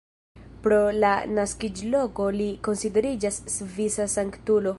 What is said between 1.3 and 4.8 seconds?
naskiĝloko li konsideriĝas svisa sanktulo.